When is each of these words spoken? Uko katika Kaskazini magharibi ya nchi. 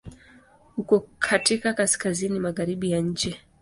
Uko 0.77 1.05
katika 1.19 1.73
Kaskazini 1.73 2.39
magharibi 2.39 2.91
ya 2.91 2.99
nchi. 3.01 3.37